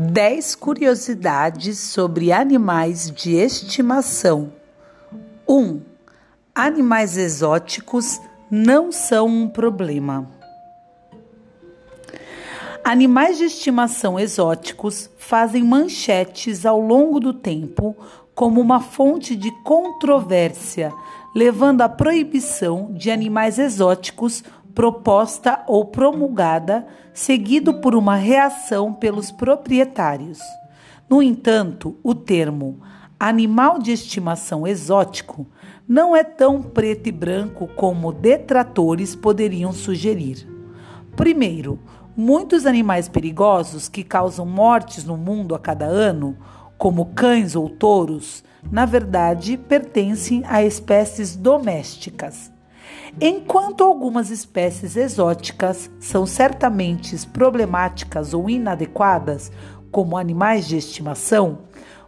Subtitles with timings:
[0.00, 4.52] 10 curiosidades sobre animais de estimação.
[5.48, 5.80] 1.
[6.54, 10.30] Animais exóticos não são um problema.
[12.84, 17.96] Animais de estimação exóticos fazem manchetes ao longo do tempo
[18.36, 20.92] como uma fonte de controvérsia,
[21.34, 24.44] levando à proibição de animais exóticos
[24.78, 30.38] proposta ou promulgada, seguido por uma reação pelos proprietários.
[31.10, 32.78] No entanto, o termo
[33.18, 35.48] animal de estimação exótico
[35.88, 40.46] não é tão preto e branco como detratores poderiam sugerir.
[41.16, 41.80] Primeiro,
[42.16, 46.36] muitos animais perigosos que causam mortes no mundo a cada ano,
[46.78, 52.56] como cães ou touros, na verdade pertencem a espécies domésticas.
[53.20, 59.50] Enquanto algumas espécies exóticas são certamente problemáticas ou inadequadas,
[59.90, 61.60] como animais de estimação,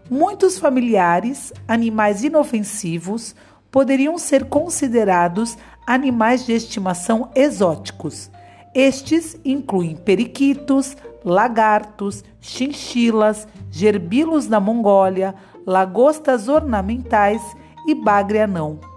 [0.08, 3.34] muitos familiares, animais inofensivos,
[3.70, 5.56] poderiam ser considerados
[5.86, 8.30] animais de estimação exóticos.
[8.74, 15.34] Estes incluem periquitos, lagartos, chinchilas, gerbilos da Mongólia,
[15.66, 17.42] lagostas ornamentais
[17.86, 18.89] e bagre anão.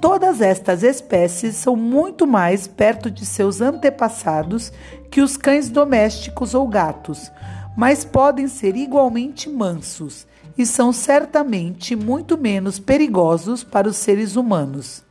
[0.00, 4.72] Todas estas espécies são muito mais perto de seus antepassados
[5.10, 7.32] que os cães domésticos ou gatos,
[7.76, 10.26] mas podem ser igualmente mansos
[10.56, 15.02] e são certamente muito menos perigosos para os seres humanos.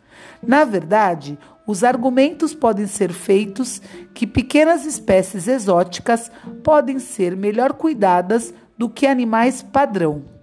[0.42, 3.82] Na verdade, os argumentos podem ser feitos
[4.14, 6.32] que pequenas espécies exóticas
[6.64, 10.37] podem ser melhor cuidadas do que animais padrão.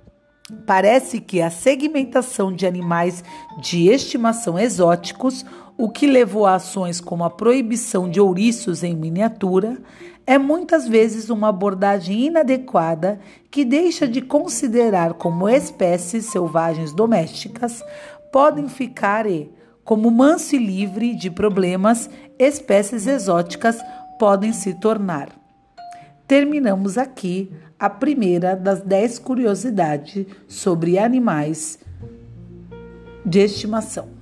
[0.66, 3.22] Parece que a segmentação de animais
[3.60, 5.44] de estimação exóticos,
[5.76, 9.78] o que levou a ações como a proibição de ouriços em miniatura,
[10.26, 17.82] é muitas vezes uma abordagem inadequada que deixa de considerar como espécies selvagens domésticas
[18.32, 19.50] podem ficar e,
[19.84, 22.08] como manso e livre de problemas,
[22.38, 23.78] espécies exóticas
[24.18, 25.28] podem se tornar.
[26.26, 31.78] Terminamos aqui a primeira das dez curiosidades sobre animais
[33.24, 34.13] de estimação.